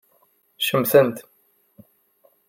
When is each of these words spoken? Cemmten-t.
Cemmten-t. 0.67 1.17